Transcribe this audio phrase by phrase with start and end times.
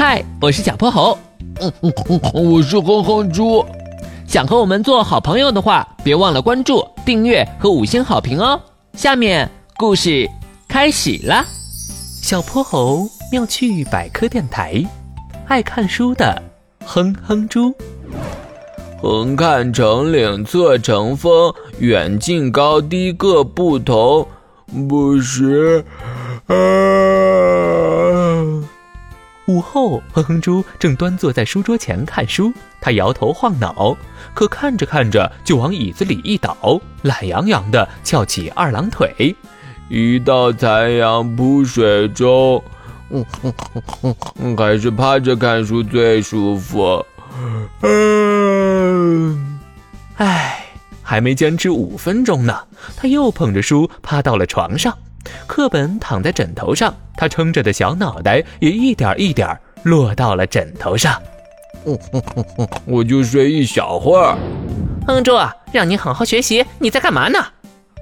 [0.00, 1.18] 嗨，我是小泼猴。
[1.60, 1.92] 嗯嗯
[2.32, 3.66] 嗯，我是哼哼猪。
[4.28, 8.60] 想和我们做好朋友的话，别忘了关注、订阅和五星好评哦。
[8.92, 10.30] 下面故事
[10.68, 11.44] 开始了。
[12.22, 14.80] 小泼猴妙趣百科电台，
[15.48, 16.40] 爱看书的
[16.84, 17.74] 哼哼猪。
[19.02, 24.24] 横看成岭侧成峰，远近高低各不同。
[24.88, 25.84] 不是。
[26.46, 26.54] 啊！
[29.48, 32.52] 午后，哼哼猪正端坐在书桌前看书，
[32.82, 33.96] 他摇头晃脑，
[34.34, 39.34] 可看着看着就往椅子里一倒，懒洋洋的翘起二郎腿。
[39.88, 42.62] 一道残阳铺水中，
[44.54, 47.02] 还是趴着看书最舒服。
[47.80, 49.58] 嗯，
[50.16, 50.62] 唉，
[51.02, 52.54] 还没坚持五分钟呢，
[52.98, 54.94] 他又捧着书趴到了床上，
[55.46, 61.20] 课本躺在枕头上，他撑着的小脑袋也一点一点落到了枕头上。
[62.86, 64.36] 我就睡一小会儿。
[65.06, 65.32] 哼猪，
[65.72, 67.38] 让你好好学习，你在干嘛呢？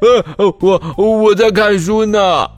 [0.00, 2.50] 呃，我我在看书呢。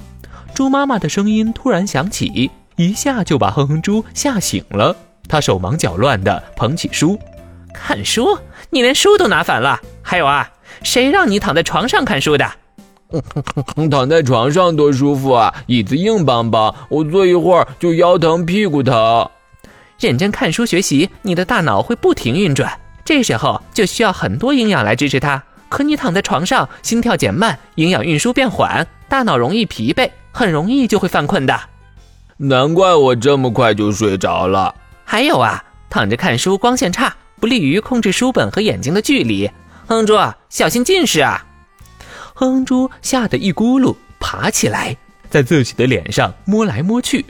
[0.55, 4.97] 猪妈妈的声音突然响起，一下就把哼哼猪吓醒了。
[5.29, 7.19] 他手忙脚乱地捧起书，
[7.75, 8.39] 看书？
[8.71, 9.79] 你连书都拿反了。
[10.03, 10.51] 还有啊，
[10.83, 12.51] 谁让你躺在床上看书的？
[13.91, 19.29] 躺在床上多舒服啊，椅子硬邦邦，我坐一会儿就腰疼屁股疼。
[19.99, 25.43] 认真看书学习，你的大脑会不停运转，这时候就需要很多营养来支持它。
[25.69, 31.59] 可你躺在床上，心跳减慢，营养运输变缓，大脑容易疲惫，很容易就会犯困的。
[32.37, 34.75] 难怪我这么快就睡着了。
[35.05, 39.51] 还有啊，躺着看书光线差，不利于控制书本和眼睛的距离。
[39.87, 40.17] 哼猪，
[40.49, 41.45] 小心近视啊！
[42.41, 44.97] 哼猪吓得一咕噜爬起来，
[45.29, 47.25] 在自己的脸上摸来摸去。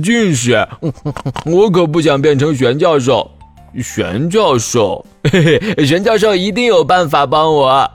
[0.00, 0.64] 近视？
[1.44, 3.28] 我可不想变成玄教授。
[3.82, 7.90] 玄教授，嘿嘿，玄教授一定有办法帮我。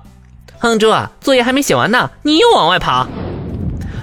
[0.58, 3.08] 哼猪，作业还没写完呢，你又往外跑。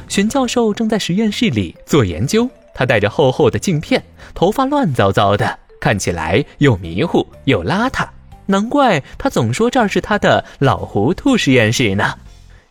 [0.09, 2.49] 玄教授正在实验室里做研究。
[2.75, 4.03] 他戴着厚厚的镜片，
[4.33, 8.07] 头发乱糟糟的，看起来又迷糊又邋遢。
[8.47, 12.15] 难怪他总说这儿是他的老糊涂实验室呢。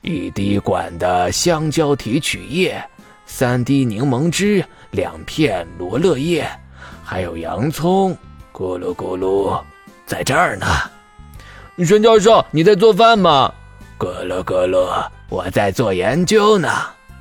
[0.06, 2.80] 一滴管的香蕉提取液，
[3.26, 6.48] 三滴柠檬汁，两片罗勒叶，
[7.04, 8.16] 还有洋葱。
[8.54, 9.60] 咕噜咕噜，
[10.06, 10.68] 在这儿呢。
[11.84, 13.52] 孙教授，你在做饭吗？
[13.98, 16.70] 咕噜咕噜，我在做研究呢。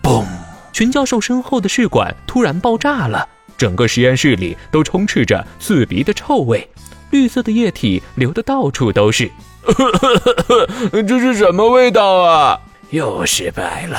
[0.02, 0.26] 嘣。
[0.70, 6.68] 群教授身后的试管突然爆炸了，整个实验室里都充斥着刺鼻的臭味，
[7.10, 9.30] 绿色的液体流得到处都是。
[11.08, 12.60] 这是什么味道啊？
[12.90, 13.98] 又失败了。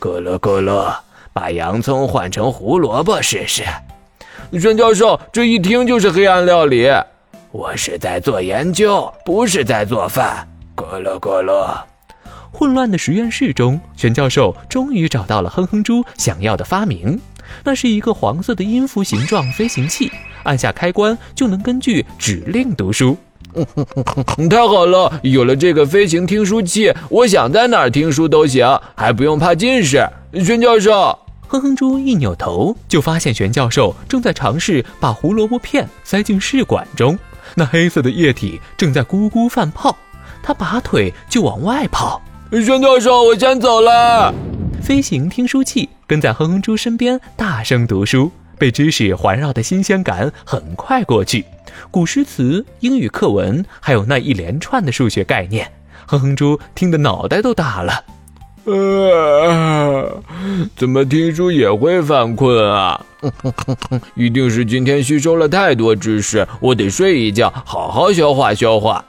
[0.00, 0.94] 咕噜咕噜，
[1.32, 3.62] 把洋葱换成胡萝卜试试。
[4.60, 6.88] 孙教授，这一听就是黑暗料理。
[7.52, 10.48] 我是在做研究，不是在做饭。
[10.74, 11.76] 咕噜咕噜。
[12.52, 17.20] 混乱的实验室中，玄教授终于找到了哼哼猪想要的发明。
[17.64, 20.10] 那是一个黄色的音符形状飞行器，
[20.44, 23.16] 按下开关就能根据指令读书。
[24.48, 30.06] 太好了，有了这个飞行听书器，我想在哪儿听书都行，还不用怕近视。
[30.44, 31.18] 玄教授，
[31.48, 37.18] 哼哼猪一扭头就发现玄教授正在尝试把胡萝卜片塞进试管中，
[37.54, 39.96] 那黑色的液体正在咕咕泛泡。
[40.42, 42.22] 他拔腿就往外跑。
[42.52, 44.32] 玄教授，我先走了。
[44.82, 51.44] 飞行听书器跟在哼哼猪身边，大声读书，被知识环绕的新鲜感很快过去。
[51.90, 55.66] 古诗词、英语课文，还有那一连串的数学概念，
[56.06, 58.04] 哼哼猪听得脑袋都大了。
[58.64, 60.22] 呃，
[60.76, 63.02] 怎么听书也会犯困啊？
[64.14, 69.02] 一定是今天吸收了太多知识，我得睡一觉，好好消化消化。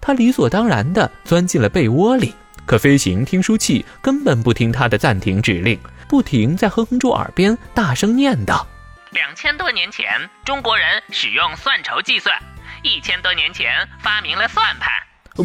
[0.00, 2.34] 他理所当然地钻进了被窝里。
[2.66, 8.62] 可飞行听书器根本不听他的暂停指令，不停在哼哼猪耳边大声念叨
[9.10, 12.34] ：“两千多年前，中国人使用算筹计算；
[12.82, 13.70] 一千多年前，
[14.02, 14.92] 发明了算盘。”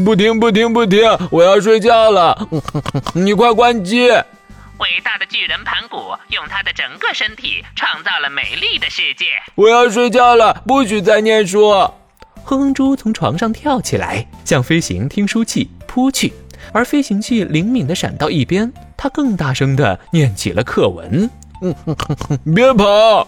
[0.03, 1.01] 不听不听不听，
[1.31, 2.47] 我要睡觉了，
[3.13, 4.09] 你快关机！
[4.79, 5.97] 伟大的巨人盘古
[6.29, 9.27] 用他的整个身体创造了美丽的世界。
[9.55, 11.69] 我要睡觉了，不许再念书！
[12.43, 16.33] 哼哼猪从床上跳起来，向飞行听书器扑去。
[16.73, 21.29] 而飞行器灵敏地闪到一边，他更大声地念起了课文。
[22.55, 23.27] 别跑！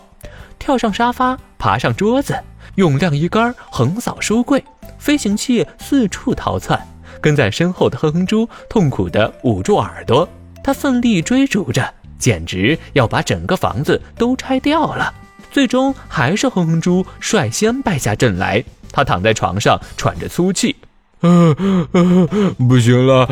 [0.58, 2.38] 跳上沙发，爬上桌子，
[2.76, 4.64] 用晾衣杆横扫书柜。
[4.98, 6.80] 飞行器四处逃窜，
[7.22, 10.28] 跟在身后的哼哼猪痛苦地捂住耳朵。
[10.64, 15.14] 他奋力追逐着，简直要把整个房子都拆掉了。
[15.52, 18.64] 最终还是哼哼猪率先败下阵来。
[18.92, 20.76] 他躺在床上喘着粗气，
[21.20, 23.28] 不行了，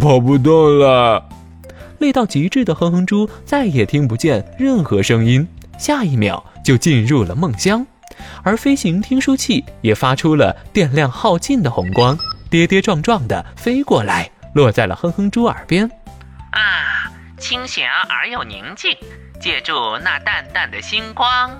[0.00, 1.28] 跑不动了。
[1.98, 5.46] 累到极致的哼哼猪再也听不见任何声音，
[5.78, 7.86] 下一秒就进入了梦乡。
[8.42, 12.16] 而飞行听书器也发出了电量耗尽的红光，
[12.50, 15.90] 跌跌撞撞地飞过来，落在了哼哼猪耳边。
[16.50, 18.96] 啊，清闲而又宁静，
[19.40, 19.72] 借助
[20.04, 21.50] 那淡淡的星光。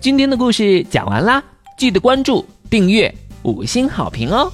[0.00, 1.42] 今天的故事讲完啦，
[1.76, 3.12] 记得关注、订阅、
[3.42, 4.52] 五星好评哦！